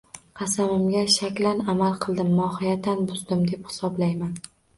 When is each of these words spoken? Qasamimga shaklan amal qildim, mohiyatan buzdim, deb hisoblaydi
Qasamimga 0.39 1.03
shaklan 1.15 1.61
amal 1.73 1.93
qildim, 2.07 2.33
mohiyatan 2.39 3.05
buzdim, 3.13 3.45
deb 3.53 3.71
hisoblaydi 3.71 4.33